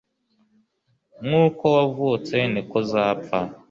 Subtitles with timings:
[1.25, 3.37] Nkuko wavutse niko uzapfa